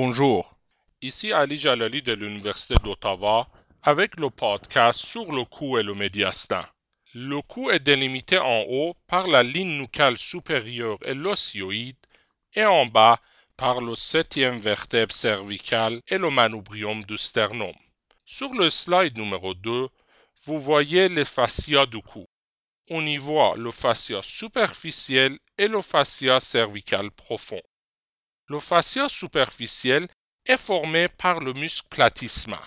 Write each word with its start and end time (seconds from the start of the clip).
Bonjour, 0.00 0.56
ici 1.02 1.32
Ali 1.32 1.58
Jalali 1.58 2.02
de 2.02 2.12
l'Université 2.12 2.76
d'Ottawa 2.84 3.48
avec 3.82 4.14
le 4.16 4.30
podcast 4.30 5.00
sur 5.00 5.32
le 5.32 5.44
cou 5.44 5.76
et 5.76 5.82
le 5.82 5.92
médiastin. 5.92 6.64
Le 7.14 7.42
cou 7.42 7.68
est 7.70 7.80
délimité 7.80 8.38
en 8.38 8.60
haut 8.68 8.94
par 9.08 9.26
la 9.26 9.42
ligne 9.42 9.76
nucale 9.76 10.16
supérieure 10.16 10.98
et 11.04 11.14
l'osioïde 11.14 11.96
et 12.54 12.64
en 12.64 12.86
bas 12.86 13.18
par 13.56 13.80
le 13.80 13.96
septième 13.96 14.58
vertèbre 14.58 15.12
cervicale 15.12 16.00
et 16.06 16.18
le 16.18 16.30
manubrium 16.30 17.02
du 17.02 17.18
sternum. 17.18 17.74
Sur 18.24 18.54
le 18.54 18.70
slide 18.70 19.18
numéro 19.18 19.52
2, 19.52 19.88
vous 20.44 20.60
voyez 20.60 21.08
les 21.08 21.24
fascias 21.24 21.86
du 21.86 22.00
cou. 22.02 22.24
On 22.88 23.04
y 23.04 23.16
voit 23.16 23.56
le 23.56 23.72
fascia 23.72 24.22
superficiel 24.22 25.36
et 25.58 25.66
le 25.66 25.82
fascia 25.82 26.38
cervical 26.38 27.10
profond. 27.10 27.62
Le 28.50 28.60
fascia 28.60 29.10
superficiel 29.10 30.08
est 30.46 30.56
formé 30.56 31.08
par 31.08 31.40
le 31.40 31.52
muscle 31.52 31.86
platysma. 31.90 32.60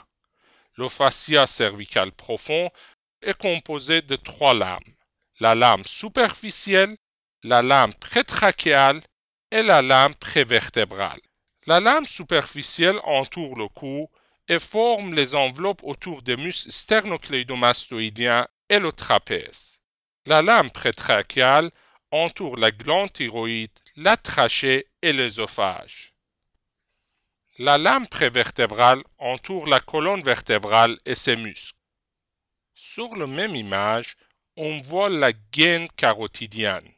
Le 0.76 0.88
fascia 0.88 1.48
cervical 1.48 2.12
profond 2.12 2.70
est 3.24 3.38
composé 3.38 4.04
de 4.04 4.16
trois 4.16 4.54
lames. 4.54 4.94
La 5.40 5.56
lame 5.56 5.84
superficielle, 5.86 6.96
la 7.42 7.64
lame 7.64 7.96
prétrachéale 7.96 9.02
et 9.50 9.64
la 9.64 9.82
lame 9.82 10.14
prévertébrale. 10.14 11.20
La 11.66 11.80
lame 11.80 12.06
superficielle 12.06 13.00
entoure 13.04 13.58
le 13.58 13.68
cou 13.68 14.08
et 14.48 14.60
forme 14.60 15.16
les 15.16 15.34
enveloppes 15.34 15.84
autour 15.84 16.22
des 16.22 16.38
muscles 16.38 16.72
sternocleidomastoïdiens 16.72 18.48
et 18.70 18.78
le 18.78 18.92
trapèze. 18.92 19.82
La 20.28 20.44
lame 20.44 20.70
prétrachéale 20.70 21.72
entoure 22.12 22.58
la 22.58 22.72
glande 22.72 23.14
thyroïde, 23.14 23.72
la 23.96 24.18
trachée 24.18 24.88
et 25.02 25.14
l'œsophage. 25.14 26.14
La 27.58 27.78
lame 27.78 28.08
prévertébrale 28.08 29.04
entoure 29.18 29.68
la 29.68 29.80
colonne 29.80 30.24
vertébrale 30.24 31.00
et 31.06 31.16
ses 31.16 31.36
muscles. 31.36 31.78
Sur 32.74 33.16
la 33.16 33.28
même 33.28 33.56
image, 33.56 34.18
on 34.58 34.82
voit 34.82 35.10
la 35.10 35.32
gaine 35.32 35.88
carotidienne. 35.90 36.92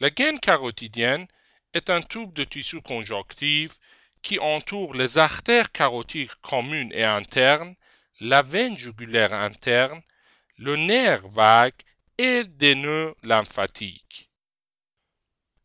La 0.00 0.10
gaine 0.10 0.40
carotidienne 0.40 1.26
est 1.74 1.90
un 1.90 2.00
tube 2.00 2.32
de 2.32 2.44
tissu 2.44 2.80
conjonctif 2.80 3.78
qui 4.22 4.38
entoure 4.38 4.94
les 4.94 5.18
artères 5.18 5.70
carotiques 5.70 6.40
communes 6.40 6.92
et 6.92 7.04
internes, 7.04 7.74
la 8.20 8.42
veine 8.42 8.76
jugulaire 8.76 9.34
interne, 9.34 10.02
le 10.56 10.76
nerf 10.76 11.26
vague 11.28 11.74
et 12.18 12.44
des 12.44 12.74
nœuds 12.74 13.14
lymphatiques. 13.22 14.30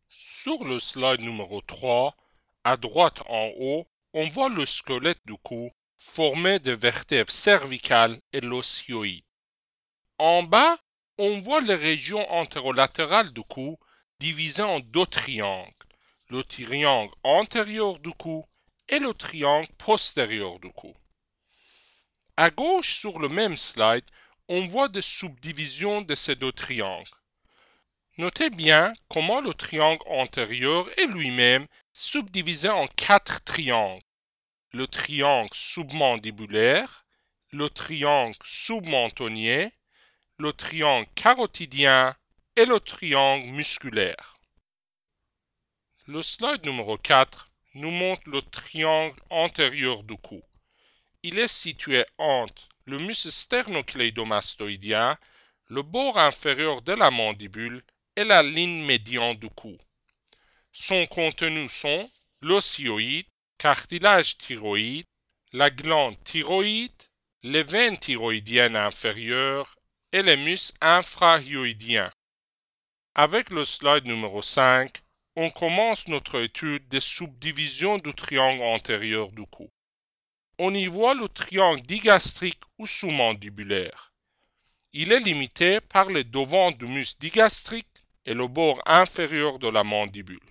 Sur 0.09 0.64
le 0.66 0.80
slide 0.80 1.22
numéro 1.22 1.61
3, 1.61 2.16
à 2.64 2.78
droite 2.78 3.22
en 3.28 3.52
haut, 3.59 3.88
on 4.14 4.28
voit 4.30 4.50
le 4.50 4.66
squelette 4.66 5.22
du 5.25 5.36
cou 5.38 5.72
formé 5.97 6.59
de 6.59 6.72
vertèbres 6.72 7.31
cervicales 7.31 8.17
et 8.33 8.42
l'osioïde. 8.42 9.23
En 10.17 10.44
bas, 10.44 10.80
on 11.17 11.39
voit 11.39 11.61
les 11.61 11.75
régions 11.75 12.27
antérolatérales 12.31 13.31
du 13.31 13.44
cou 13.44 13.77
divisées 14.20 14.64
en 14.64 14.80
deux 14.80 15.05
triangles, 15.05 15.73
le 16.30 16.44
triangle 16.44 17.14
antérieur 17.23 18.00
du 18.00 18.11
cou 18.11 18.45
et 18.88 19.00
le 19.00 19.14
triangle 19.14 19.70
postérieur 19.77 20.59
du 20.59 20.72
cou. 20.72 20.95
À 22.38 22.50
gauche 22.50 22.95
sur 22.95 23.20
le 23.20 23.30
même 23.30 23.58
slide, 23.58 24.05
on 24.52 24.66
voit 24.66 24.89
des 24.89 25.03
subdivisions 25.03 26.02
de 26.02 26.16
ces 26.16 26.36
deux 26.36 26.52
triangles. 26.52 27.08
Notez 28.17 28.50
bien 28.50 28.94
comment 29.08 29.42
le 29.42 29.53
triangle 29.53 30.02
antérieur 30.08 30.89
est 31.00 31.05
lui-même 31.05 31.67
subdivisé 31.93 32.67
en 32.67 32.88
quatre 32.88 33.43
triangles. 33.43 34.02
Le 34.73 34.88
triangle 34.88 35.52
submandibulaire, 35.54 37.05
le 37.52 37.70
triangle 37.70 38.36
submentonnier, 38.43 39.71
le 40.39 40.52
triangle 40.52 41.08
carotidien 41.14 42.15
et 42.55 42.65
le 42.65 42.80
triangle 42.80 43.45
musculaire. 43.52 44.39
Le 46.08 46.23
slide 46.23 46.65
numéro 46.65 46.98
4 46.98 47.52
nous 47.76 47.92
montre 47.92 48.23
le 48.26 48.42
triangle 48.42 49.20
antérieur 49.30 50.02
du 50.02 50.17
cou. 50.17 50.42
Il 51.21 51.38
est 51.38 51.48
situé 51.48 52.04
entre 52.17 52.67
le 52.89 52.98
muscle 52.98 53.32
sternocleidomastoïdien, 53.32 55.17
le 55.67 55.83
bord 55.83 56.17
inférieur 56.17 56.82
de 56.82 56.94
la 56.94 57.11
mandibule 57.11 57.83
et 58.16 58.23
la 58.23 58.42
ligne 58.42 58.83
médiane 58.83 59.36
du 59.36 59.50
cou. 59.50 59.77
Son 60.72 61.05
contenu 61.05 61.70
sont 61.70 62.10
l'osioïde, 62.42 63.27
cartilage 63.60 64.38
thyroïde, 64.39 65.05
la 65.54 65.70
glande 65.70 66.22
thyroïde, 66.23 67.04
les 67.44 67.64
veines 67.64 68.00
thyroïdiennes 68.00 68.76
inférieures 68.76 69.76
et 70.11 70.23
les 70.23 70.38
muscles 70.38 70.77
infrahyoïdiens. 70.82 72.11
Avec 73.14 73.52
le 73.52 73.66
slide 73.66 74.06
numéro 74.06 74.42
5, 74.42 74.98
on 75.36 75.52
commence 75.52 76.08
notre 76.08 76.42
étude 76.42 76.88
des 76.88 77.02
subdivisions 77.02 78.00
du 78.00 78.14
triangle 78.16 78.64
antérieur 78.64 79.32
du 79.32 79.45
cou 79.45 79.70
on 80.61 80.73
y 80.73 80.87
voit 80.87 81.14
le 81.14 81.30
triangle 81.30 81.81
digastrique 81.81 82.61
ou 82.77 82.86
sous-mandibulaire. 82.86 84.11
Il 84.92 85.14
est 85.14 85.21
limité 85.21 85.80
par 85.80 86.09
le 86.09 86.25
devant 86.25 86.71
du 86.71 86.86
muscle 86.86 87.21
digastrique 87.21 88.03
et 88.25 88.33
le 88.33 88.45
bord 88.45 88.81
inférieur 88.86 89.58
de 89.58 89.70
la 89.70 89.86
mandibule. 89.86 90.49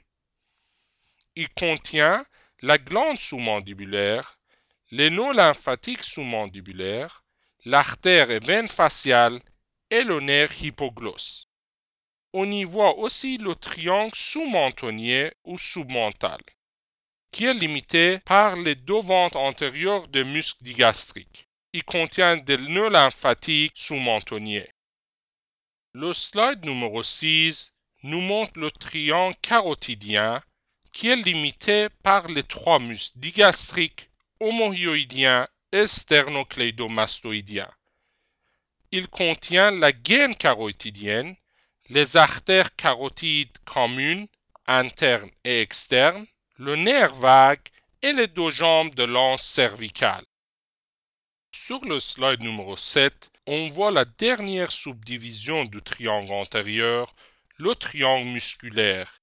Il 1.37 1.51
contient 1.51 2.25
la 2.63 2.79
glande 2.79 3.21
sous-mandibulaire, 3.21 4.39
les 4.91 5.11
nœuds 5.11 5.35
lymphatiques 5.35 6.05
sous-mandibulaires, 6.05 7.23
l'artère 7.67 8.31
et 8.31 8.39
veine 8.39 8.69
faciale 8.69 9.39
et 9.91 10.05
le 10.05 10.21
nerf 10.21 10.63
hypoglosse. 10.63 11.49
On 12.33 12.51
y 12.51 12.65
voit 12.65 12.97
aussi 12.97 13.37
le 13.37 13.55
triangle 13.55 14.15
sous-mentonnier 14.15 15.33
ou 15.45 15.59
sous-mental 15.59 16.41
qui 17.31 17.45
est 17.45 17.55
limité 17.55 18.19
par 18.21 18.57
les 18.57 18.75
deux 18.75 19.01
ventes 19.01 19.37
antérieures 19.37 20.09
des 20.09 20.25
muscles 20.25 20.65
digastriques. 20.65 21.49
Il 21.73 21.85
contient 21.85 22.37
des 22.37 22.57
nœuds 22.57 22.89
lymphatiques 22.89 23.77
sous-mentonniers. 23.77 24.71
Le 25.93 26.15
slide 26.15 26.65
numéro 26.65 27.03
6 27.03 27.73
nous 28.05 28.21
montre 28.21 28.59
le 28.59 28.71
triangle 28.71 29.37
carotidien 29.43 30.43
qui 30.93 31.09
est 31.09 31.17
limité 31.17 31.89
par 32.03 32.29
les 32.29 32.43
trois 32.43 32.79
muscles 32.79 33.19
digastriques, 33.19 34.11
homohyoïdiens 34.41 35.47
et 35.73 35.87
sternocleidomastoïdiens. 35.87 37.71
Il 38.91 39.09
contient 39.09 39.71
la 39.71 39.93
gaine 39.93 40.35
carotidienne, 40.35 41.37
les 41.91 42.17
artères 42.17 42.75
carotides 42.75 43.57
communes, 43.65 44.27
internes 44.67 45.31
et 45.45 45.61
externes, 45.61 46.27
le 46.59 46.75
nerf 46.75 47.15
vague 47.15 47.69
et 48.03 48.13
les 48.13 48.27
deux 48.27 48.51
jambes 48.51 48.93
de 48.97 49.05
l'anse 49.05 49.45
cervicale. 49.45 50.25
Sur 51.53 51.85
le 51.85 52.01
slide 52.01 52.41
numéro 52.41 52.77
7, 52.77 53.31
on 53.47 53.69
voit 53.71 53.93
la 53.93 54.05
dernière 54.05 54.73
subdivision 54.73 55.65
du 55.67 55.81
triangle 55.83 56.33
antérieur, 56.33 57.15
le 57.59 57.77
triangle 57.77 58.27
musculaire, 58.27 59.21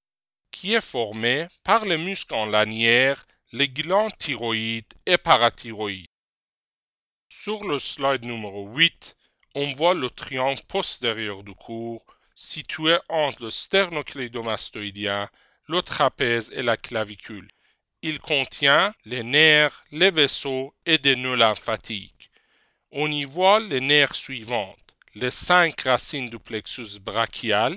qui 0.50 0.76
est 0.76 0.82
formé 0.82 1.48
par 1.64 1.84
les 1.84 1.98
muscles 1.98 2.36
en 2.36 2.46
lanière, 2.46 3.26
les 3.52 3.68
glandes 3.68 4.18
thyroïdes 4.18 4.94
et 5.06 5.18
parathyroïdes. 5.18 6.08
Sur 7.28 7.66
le 7.66 7.80
slide 7.80 8.24
numéro 8.24 8.70
8, 8.70 9.18
on 9.56 9.74
voit 9.74 9.94
le 9.94 10.10
triangle 10.10 10.64
postérieur 10.70 11.44
du 11.44 11.54
cou, 11.54 12.02
situé 12.34 12.98
entre 13.10 13.44
le 13.44 13.52
sternocleidomastoïdien 13.52 15.30
le 15.68 15.82
trapèze 15.82 16.52
et 16.56 16.64
la 16.64 16.78
clavicule. 16.78 17.48
Il 18.02 18.20
contient 18.20 18.94
les 19.06 19.24
nerfs, 19.24 19.84
les 19.92 20.12
vaisseaux 20.12 20.74
et 20.86 20.98
des 20.98 21.16
nœuds 21.16 21.36
lymphatiques. 21.36 22.32
On 22.92 23.12
y 23.12 23.26
voit 23.26 23.60
les 23.60 23.82
nerfs 23.82 24.16
suivants 24.16 24.76
les 25.16 25.32
cinq 25.32 25.82
racines 25.82 26.30
du 26.30 26.40
plexus 26.40 27.00
brachial, 27.00 27.74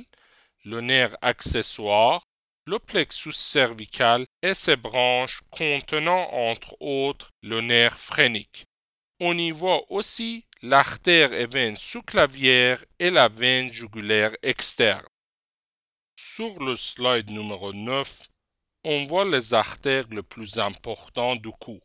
le 0.65 0.81
nerf 0.81 1.17
accessoire, 1.23 2.27
le 2.67 2.81
plexus 2.81 3.33
cervical 3.33 4.27
et 4.43 4.55
ses 4.55 4.77
branches 4.77 5.41
contenant 5.51 6.29
entre 6.33 6.77
autres 6.81 7.31
le 7.43 7.61
nerf 7.61 7.97
phrénique. 7.97 8.67
On 9.21 9.39
y 9.39 9.53
voit 9.53 9.85
aussi 9.91 10.47
l'artère 10.63 11.33
et 11.33 11.47
veine 11.47 11.77
sous-clavière 11.77 12.85
et 12.99 13.11
la 13.11 13.29
veine 13.29 13.73
jugulaire 13.73 14.33
externe. 14.43 15.07
Sur 16.21 16.61
le 16.65 16.75
slide 16.75 17.31
numéro 17.31 17.73
9, 17.73 18.23
on 18.83 19.05
voit 19.05 19.25
les 19.25 19.55
artères 19.55 20.09
les 20.11 20.25
plus 20.25 20.59
importantes 20.59 21.41
du 21.41 21.53
cou. 21.53 21.81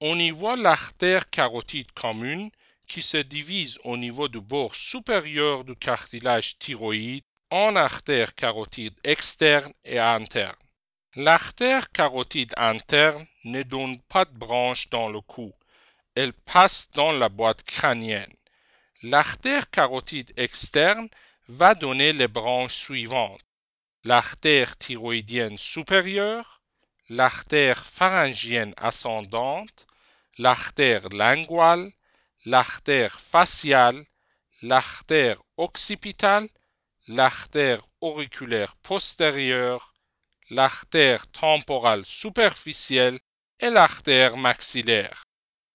On 0.00 0.16
y 0.20 0.30
voit 0.30 0.54
l'artère 0.54 1.28
carotide 1.30 1.90
commune 1.90 2.52
qui 2.86 3.02
se 3.02 3.16
divise 3.16 3.80
au 3.82 3.96
niveau 3.96 4.28
du 4.28 4.40
bord 4.40 4.76
supérieur 4.76 5.64
du 5.64 5.74
cartilage 5.74 6.58
thyroïde 6.58 7.24
en 7.50 7.74
artère 7.74 8.36
carotide 8.36 8.94
externe 9.02 9.72
et 9.84 9.98
interne. 9.98 10.54
L'artère 11.16 11.90
carotide 11.90 12.54
interne 12.56 13.26
ne 13.42 13.64
donne 13.64 14.00
pas 14.02 14.26
de 14.26 14.38
branche 14.38 14.88
dans 14.90 15.08
le 15.08 15.20
cou. 15.20 15.52
Elle 16.14 16.34
passe 16.34 16.88
dans 16.92 17.10
la 17.10 17.28
boîte 17.28 17.64
crânienne. 17.64 18.32
L'artère 19.02 19.68
carotide 19.70 20.32
externe 20.36 21.08
va 21.50 21.74
donner 21.74 22.12
les 22.12 22.28
branches 22.28 22.76
suivantes. 22.76 23.40
L'artère 24.04 24.76
thyroïdienne 24.76 25.58
supérieure, 25.58 26.62
l'artère 27.08 27.84
pharyngienne 27.84 28.72
ascendante, 28.76 29.88
l'artère 30.38 31.08
linguale, 31.08 31.90
l'artère 32.44 33.18
faciale, 33.18 34.04
l'artère 34.62 35.42
occipitale, 35.56 36.48
l'artère 37.08 37.82
auriculaire 38.00 38.76
postérieure, 38.76 39.92
l'artère 40.50 41.26
temporale 41.26 42.04
superficielle 42.04 43.18
et 43.58 43.70
l'artère 43.70 44.36
maxillaire. 44.36 45.24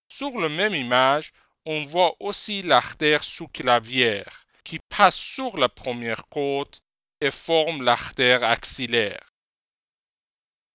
Sur 0.08 0.40
la 0.40 0.48
même 0.48 0.74
image, 0.74 1.34
on 1.66 1.84
voit 1.84 2.16
aussi 2.22 2.62
l'artère 2.62 3.26
sous-clavière 3.26 4.45
qui 4.66 4.80
passe 4.90 5.16
sur 5.16 5.58
la 5.58 5.70
première 5.70 6.28
côte 6.28 6.82
et 7.22 7.32
forme 7.32 7.84
l'artère 7.84 8.44
axillaire. 8.44 9.22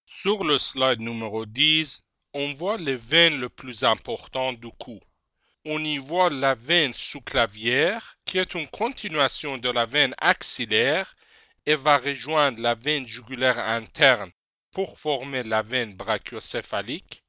Sur 0.07 0.45
le 0.45 0.59
slide 0.59 1.01
numéro 1.01 1.45
10, 1.45 2.05
on 2.33 2.55
voit 2.55 2.79
les 2.79 2.95
veines 2.95 3.41
les 3.41 3.49
plus 3.49 3.83
importantes 3.85 4.61
du 4.61 4.71
cou. 4.71 5.01
On 5.65 5.85
y 5.85 5.99
voit 5.99 6.31
la 6.31 6.55
veine 6.55 6.95
sous-clavière 6.95 8.17
qui 8.25 8.39
est 8.39 8.55
une 8.55 8.69
continuation 8.69 9.59
de 9.59 9.69
la 9.69 9.87
veine 9.87 10.15
axillaire 10.19 11.15
et 11.67 11.75
va 11.75 11.99
rejoindre 11.99 12.63
la 12.63 12.77
veine 12.77 13.07
jugulaire 13.07 13.59
interne 13.59 14.31
pour 14.71 14.99
former 15.01 15.43
la 15.43 15.63
veine 15.63 15.95
brachiocéphalique. 15.95 17.25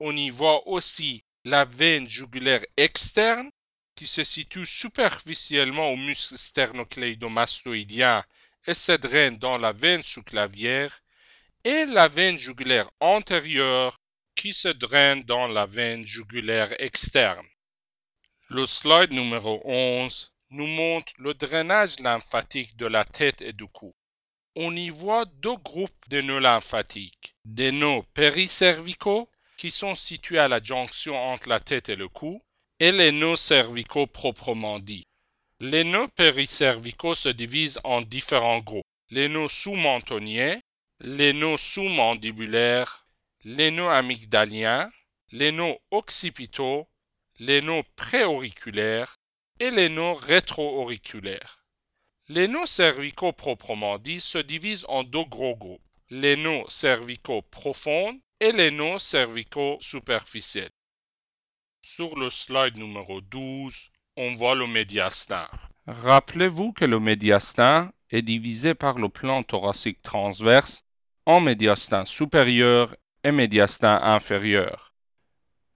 On 0.00 0.14
y 0.16 0.30
voit 0.30 0.66
aussi 0.66 1.24
la 1.44 1.64
veine 1.64 2.08
jugulaire 2.08 2.64
externe 2.76 3.50
qui 3.94 4.06
se 4.06 4.24
situe 4.24 4.66
superficiellement 4.66 5.90
au 5.90 5.96
muscle 5.96 6.36
sternocleidomastoïdien 6.36 8.24
et 8.66 8.74
se 8.74 8.92
draine 8.92 9.38
dans 9.38 9.58
la 9.58 9.72
veine 9.72 10.02
sous-clavière, 10.02 11.02
et 11.64 11.86
la 11.86 12.08
veine 12.08 12.36
jugulaire 12.36 12.90
antérieure 13.00 13.98
qui 14.34 14.52
se 14.52 14.68
draine 14.68 15.22
dans 15.22 15.46
la 15.46 15.66
veine 15.66 16.06
jugulaire 16.06 16.74
externe. 16.80 17.46
Le 18.48 18.66
slide 18.66 19.12
numéro 19.12 19.62
11 19.64 20.32
nous 20.50 20.66
montre 20.66 21.12
le 21.18 21.34
drainage 21.34 21.98
lymphatique 22.00 22.76
de 22.76 22.86
la 22.86 23.04
tête 23.04 23.40
et 23.42 23.52
du 23.52 23.66
cou. 23.66 23.94
On 24.56 24.76
y 24.76 24.90
voit 24.90 25.24
deux 25.24 25.56
groupes 25.56 26.08
de 26.08 26.20
nœuds 26.20 26.40
lymphatiques, 26.40 27.34
des 27.44 27.72
nœuds 27.72 28.02
péricervicaux 28.12 29.30
qui 29.56 29.70
sont 29.70 29.94
situés 29.94 30.38
à 30.38 30.48
la 30.48 30.62
jonction 30.62 31.16
entre 31.16 31.48
la 31.48 31.60
tête 31.60 31.88
et 31.88 31.96
le 31.96 32.08
cou, 32.08 32.42
et 32.84 32.92
les 32.92 33.12
nœuds 33.12 33.36
cervicaux 33.36 34.06
proprement 34.06 34.78
dits. 34.78 35.06
Les 35.58 35.84
nœuds 35.84 36.08
péricervicaux 36.08 37.14
se 37.14 37.30
divisent 37.30 37.80
en 37.82 38.02
différents 38.02 38.58
groupes. 38.58 38.84
Les 39.08 39.30
nœuds 39.30 39.48
sous-mentonniers, 39.48 40.60
les 41.00 41.32
nœuds 41.32 41.56
sous-mandibulaires, 41.56 43.06
les 43.42 43.70
nœuds 43.70 43.88
amygdaliens, 43.88 44.90
les 45.32 45.50
nœuds 45.50 45.78
occipitaux, 45.92 46.86
les 47.38 47.62
nœuds 47.62 47.84
préauriculaires 47.96 49.16
et 49.60 49.70
les 49.70 49.88
nœuds 49.88 50.12
rétro-auriculaires. 50.12 51.64
Les 52.28 52.48
nœuds 52.48 52.66
cervicaux 52.66 53.32
proprement 53.32 53.98
dits 53.98 54.20
se 54.20 54.36
divisent 54.36 54.84
en 54.90 55.04
deux 55.04 55.24
gros 55.24 55.56
groupes, 55.56 55.80
les 56.10 56.36
nœuds 56.36 56.68
cervicaux 56.68 57.40
profonds 57.40 58.20
et 58.40 58.52
les 58.52 58.70
nœuds 58.70 58.98
cervicaux 58.98 59.78
superficiels. 59.80 60.68
Sur 61.86 62.18
le 62.18 62.30
slide 62.30 62.78
numéro 62.78 63.20
12, 63.20 63.90
on 64.16 64.32
voit 64.32 64.54
le 64.54 64.66
médiastin. 64.66 65.46
Rappelez-vous 65.86 66.72
que 66.72 66.86
le 66.86 66.98
médiastin 66.98 67.92
est 68.10 68.22
divisé 68.22 68.74
par 68.74 68.98
le 68.98 69.10
plan 69.10 69.42
thoracique 69.42 70.00
transverse 70.00 70.82
en 71.26 71.40
médiastin 71.40 72.06
supérieur 72.06 72.96
et 73.22 73.32
médiastin 73.32 74.00
inférieur. 74.02 74.94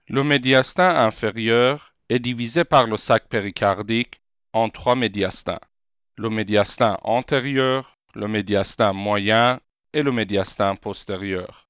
Le 0.07 0.23
médiastin 0.23 0.89
inférieur 0.89 1.93
est 2.09 2.19
divisé 2.19 2.63
par 2.65 2.87
le 2.87 2.97
sac 2.97 3.29
péricardique 3.29 4.19
en 4.51 4.69
trois 4.69 4.95
médiastins. 4.95 5.61
Le 6.17 6.31
médiastin 6.31 6.97
antérieur, 7.03 7.97
le 8.15 8.27
médiastin 8.27 8.93
moyen 8.93 9.59
et 9.93 10.01
le 10.01 10.11
médiastin 10.11 10.75
postérieur. 10.75 11.68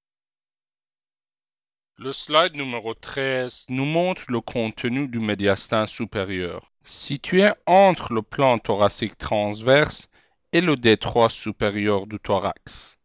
Le 2.01 2.13
slide 2.13 2.56
numéro 2.56 2.94
13 2.94 3.66
nous 3.68 3.84
montre 3.84 4.24
le 4.30 4.40
contenu 4.40 5.10
du 5.10 5.19
médiastin 5.19 5.86
supérieur, 5.86 6.72
situé 6.86 7.50
entre 7.66 8.13
le 8.13 8.22
plan 8.22 8.57
thoracique 8.57 9.18
transverse 9.18 10.07
et 10.54 10.62
le 10.62 10.78
détroit 10.78 11.30
supérieur 11.30 12.07
du 12.07 12.18
thorax. 12.18 12.98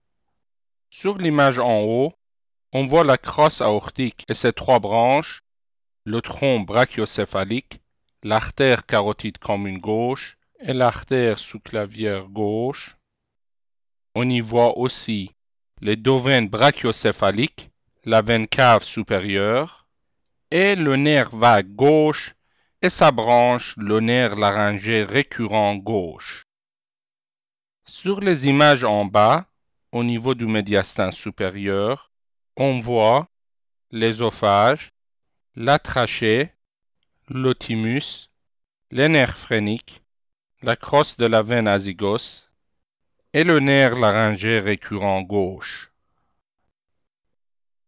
Sur 0.91 1.19
l'image 1.19 1.58
en 1.58 1.81
haut, 1.81 2.12
on 2.73 2.87
voit 2.87 3.02
la 3.02 3.19
crosse 3.19 3.62
aortique 3.62 4.25
et 4.29 4.35
ses 4.35 4.52
trois 4.52 4.79
branches, 4.79 5.43
le 6.05 6.23
tronc 6.23 6.61
brachiocéphalique, 6.61 7.81
l'artère 8.23 8.87
carotide 8.87 9.38
commune 9.38 9.79
gauche 9.79 10.38
et 10.61 10.73
l'artère 10.73 11.40
sous-clavière 11.40 12.29
gauche. 12.29 12.94
On 14.14 14.31
y 14.31 14.38
voit 14.38 14.79
aussi 14.79 15.32
les 15.81 15.97
deux 15.97 16.17
veines 16.17 16.49
brachiocéphaliques 16.49 17.70
la 18.05 18.21
veine 18.21 18.47
cave 18.47 18.85
supérieure, 18.85 19.87
et 20.51 20.77
le 20.77 20.97
nerf 20.97 21.35
vague 21.35 21.75
gauche 21.75 22.35
et 22.83 22.91
sa 22.91 23.11
branche, 23.11 23.75
le 23.79 24.01
nerf 24.01 24.37
laryngé 24.37 25.05
récurrent 25.05 25.77
gauche. 25.77 26.45
Sur 27.87 28.21
les 28.21 28.47
images 28.47 28.85
en 28.85 29.06
bas, 29.06 29.47
au 29.91 30.05
niveau 30.05 30.35
du 30.35 30.47
médiastin 30.47 31.12
supérieur, 31.12 32.12
on 32.56 32.79
voit 32.79 33.29
l'ésophage, 33.91 34.93
la 35.55 35.79
trachée, 35.79 36.53
l'otimus, 37.29 38.29
les 38.91 39.09
nerfs 39.09 39.39
phréniques, 39.39 40.03
la 40.62 40.76
crosse 40.76 41.17
de 41.17 41.26
la 41.26 41.40
veine 41.40 41.69
azygos 41.69 42.50
et 43.33 43.45
le 43.45 43.61
nerf 43.61 43.99
laryngé 43.99 44.61
récurrent 44.61 45.23
gauche. 45.23 45.94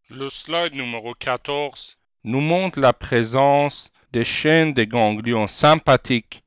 Le 0.09 0.29
slide 0.29 0.73
numéro 0.73 1.13
14 1.13 1.97
nous 2.23 2.39
montre 2.39 2.79
la 2.79 2.93
présence 2.93 3.91
des 4.13 4.23
chaînes 4.23 4.73
de 4.73 4.85
ganglions 4.85 5.47
sympathiques 5.47 6.45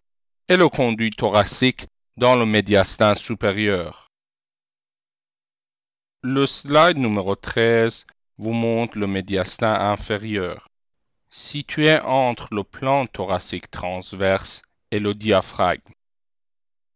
et 0.49 0.57
le 0.57 0.71
conduit 0.71 1.11
thoracique 1.11 1.85
dans 2.17 2.37
le 2.37 2.47
médiastin 2.47 3.15
supérieur. 3.15 4.09
Le 6.23 6.47
slide 6.47 6.97
numéro 6.97 7.37
13 7.37 8.07
vous 8.39 8.55
montre 8.55 8.97
le 8.97 9.07
médiastin 9.07 9.75
inférieur, 9.75 10.67
situé 11.29 12.01
entre 12.01 12.49
le 12.55 12.65
plan 12.65 13.07
thoracique 13.07 13.71
transverse 13.71 14.63
et 14.91 15.01
le 15.01 15.13
diaphragme. 15.13 15.93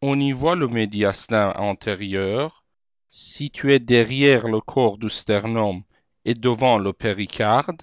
On 0.00 0.18
y 0.18 0.33
voit 0.33 0.56
le 0.56 0.68
médiastin 0.68 1.52
antérieur, 1.56 2.64
situé 3.11 3.80
derrière 3.80 4.49
le 4.49 4.62
corps 4.62 4.97
du 4.97 5.11
sternum 5.11 5.83
et 6.24 6.34
devant 6.34 6.78
le 6.78 6.92
péricarde, 6.92 7.82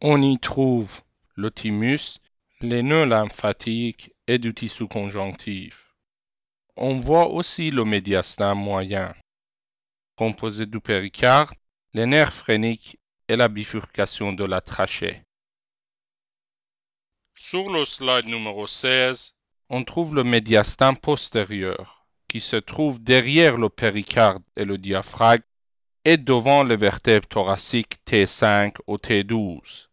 on 0.00 0.20
y 0.22 0.38
trouve 0.38 1.00
le 1.34 1.50
thymus, 1.50 2.18
les 2.60 2.82
nœuds 2.82 3.06
lymphatiques 3.06 4.12
et 4.26 4.38
du 4.38 4.54
tissu 4.54 4.86
conjonctif. 4.88 5.94
On 6.76 6.98
voit 6.98 7.28
aussi 7.28 7.70
le 7.70 7.84
médiastin 7.84 8.54
moyen, 8.54 9.14
composé 10.16 10.66
du 10.66 10.80
péricarde, 10.80 11.54
les 11.94 12.06
nerfs 12.06 12.32
phréniques 12.32 12.98
et 13.28 13.36
la 13.36 13.48
bifurcation 13.48 14.32
de 14.32 14.44
la 14.44 14.60
trachée. 14.60 15.22
Sur 17.34 17.70
le 17.70 17.84
slide 17.84 18.26
numéro 18.26 18.66
16, 18.66 19.34
on 19.68 19.84
trouve 19.84 20.14
le 20.14 20.24
médiastin 20.24 20.94
postérieur, 20.94 22.06
qui 22.28 22.40
se 22.40 22.56
trouve 22.56 23.02
derrière 23.02 23.56
le 23.56 23.68
péricarde 23.68 24.42
et 24.56 24.64
le 24.64 24.78
diaphragme 24.78 25.42
et 26.06 26.18
devant 26.18 26.62
les 26.62 26.76
vertèbres 26.76 27.26
thoraciques 27.26 27.96
T5 28.06 28.76
au 28.86 28.96
T12. 28.96 29.88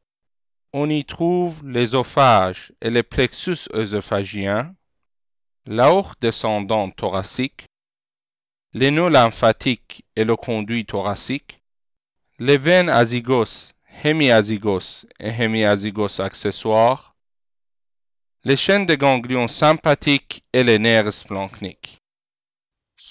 On 0.72 0.88
y 0.88 1.06
trouve 1.06 1.66
l'œsophage 1.66 2.72
et 2.82 2.92
les 2.92 3.02
plexus 3.02 3.68
œsophagiens, 3.74 4.76
l'aorte 5.66 6.22
descendante 6.22 6.96
thoracique, 6.96 7.66
les 8.74 8.92
nœuds 8.92 9.10
lymphatiques 9.10 10.06
et 10.16 10.24
le 10.24 10.36
conduit 10.36 10.86
thoracique, 10.86 11.64
les 12.38 12.58
veines 12.58 12.90
azygos, 12.90 13.74
hémiazygos 14.04 15.08
et 15.20 15.30
hémiazygos 15.30 16.22
accessoires, 16.22 17.16
les 18.44 18.56
chaînes 18.56 18.86
de 18.86 18.94
ganglions 18.94 19.48
sympathiques 19.48 20.44
et 20.54 20.64
les 20.64 20.78
nerfs 20.78 21.12
splanchniques. 21.12 22.03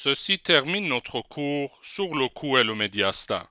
Ceci 0.05 0.41
termine 0.41 0.89
notre 0.89 1.21
cours 1.21 1.79
sur 1.81 2.17
le 2.17 2.27
coût 2.27 2.59
et 2.59 2.65
le 2.65 2.75
médiastin. 2.75 3.47